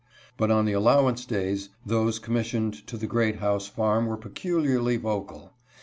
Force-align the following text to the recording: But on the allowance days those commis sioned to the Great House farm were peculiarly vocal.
But 0.35 0.49
on 0.49 0.65
the 0.65 0.71
allowance 0.73 1.25
days 1.27 1.69
those 1.85 2.17
commis 2.19 2.47
sioned 2.53 2.87
to 2.87 2.97
the 2.97 3.05
Great 3.05 3.35
House 3.35 3.67
farm 3.67 4.07
were 4.07 4.17
peculiarly 4.17 4.97
vocal. 4.97 5.53